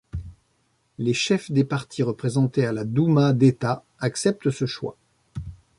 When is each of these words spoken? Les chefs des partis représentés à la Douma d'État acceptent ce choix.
Les 0.97 1.13
chefs 1.13 1.51
des 1.51 1.63
partis 1.63 2.01
représentés 2.01 2.65
à 2.65 2.71
la 2.71 2.85
Douma 2.85 3.33
d'État 3.33 3.83
acceptent 3.99 4.49
ce 4.49 4.65
choix. 4.65 4.97